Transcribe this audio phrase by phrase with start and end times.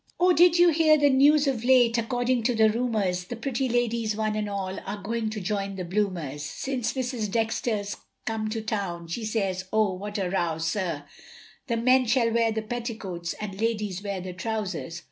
[0.19, 4.15] Oh, did you hear the news of late, According to the rumours, The pretty ladies
[4.15, 6.41] one and all, Are going to join the bloomers.
[6.41, 11.03] Since Mrs Dexter's come to town, She says, oh, what a row, sir,
[11.67, 14.99] The men shall wear the petticoats And ladies wear the trousers.